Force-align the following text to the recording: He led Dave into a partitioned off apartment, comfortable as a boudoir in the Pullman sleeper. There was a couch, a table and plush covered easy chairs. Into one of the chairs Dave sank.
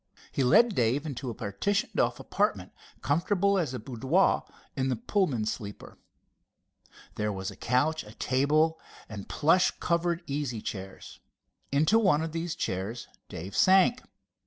He 0.31 0.43
led 0.43 0.73
Dave 0.73 1.05
into 1.05 1.29
a 1.29 1.35
partitioned 1.35 1.99
off 1.99 2.19
apartment, 2.19 2.71
comfortable 3.03 3.59
as 3.59 3.71
a 3.75 3.79
boudoir 3.79 4.43
in 4.75 4.89
the 4.89 4.95
Pullman 4.95 5.45
sleeper. 5.45 5.99
There 7.17 7.31
was 7.31 7.51
a 7.51 7.55
couch, 7.55 8.03
a 8.03 8.15
table 8.15 8.79
and 9.07 9.29
plush 9.29 9.69
covered 9.79 10.23
easy 10.25 10.59
chairs. 10.59 11.19
Into 11.71 11.99
one 11.99 12.23
of 12.23 12.31
the 12.31 12.47
chairs 12.47 13.09
Dave 13.29 13.55
sank. 13.55 14.01